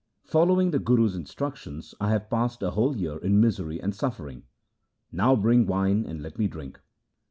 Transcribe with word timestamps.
Following 0.25 0.71
the 0.71 0.79
Guru's 0.79 1.15
instruc 1.15 1.55
tions 1.57 1.93
I 2.01 2.09
have 2.09 2.27
passed 2.27 2.63
a 2.63 2.71
whole 2.71 2.97
year 2.97 3.19
in 3.19 3.39
misery 3.39 3.79
and 3.79 3.93
suffering. 3.93 4.45
Now 5.11 5.35
bring 5.35 5.67
wine 5.67 6.07
and 6.07 6.23
let 6.23 6.39
me 6.39 6.47
drink.' 6.47 6.81